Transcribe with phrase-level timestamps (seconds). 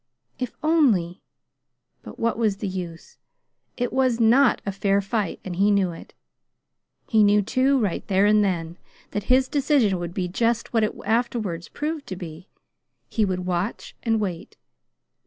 [0.39, 1.21] If only
[2.01, 3.19] But what was the use?
[3.77, 6.15] It was NOT a fair fight, and he knew it.
[7.07, 8.77] He knew, too, right there and then,
[9.11, 12.49] that his decision would be just what it afterwards proved to be:
[13.09, 14.57] he would watch and wait.